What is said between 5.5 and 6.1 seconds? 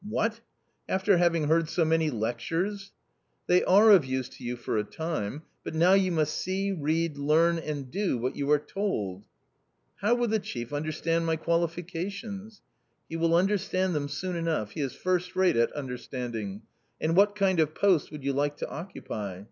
but now